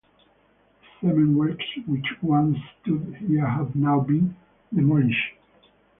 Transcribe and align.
The 1.03 1.09
cement 1.11 1.37
works 1.37 1.63
which 1.85 2.07
once 2.23 2.57
stood 2.81 3.17
here 3.19 3.45
have 3.45 3.75
now 3.75 3.99
been 3.99 4.35
demolished. 4.73 5.35